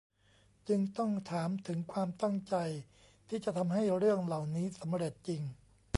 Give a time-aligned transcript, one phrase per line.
[0.67, 2.55] จึงต้องถามถึงความตั้งใจ
[3.27, 5.41] ที่จะทำให้เรื่องเหล่านี้สำเร็จจริง